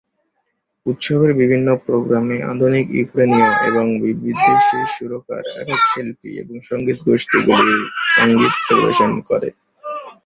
[0.85, 3.85] উৎসবের বিভিন্ন প্রোগ্রামে আধুনিক ইউক্রেনীয় এবং
[4.21, 7.75] বিদেশী সুরকার, একক শিল্পী এবং সংগীত গোষ্ঠীগুলি
[8.15, 9.49] সংগীত পরিবেশন করে।